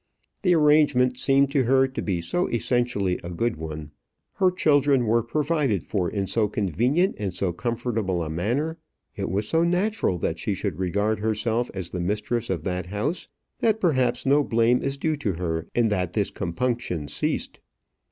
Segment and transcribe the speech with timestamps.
[0.41, 3.91] The arrangement seemed to her to be so essentially a good one,
[4.37, 8.79] her children were provided for in so convenient and so comfortable a manner,
[9.15, 13.27] it was so natural that she should regard herself as the mistress of that house,
[13.59, 17.59] that perhaps no blame is due to her in that this compunction ceased.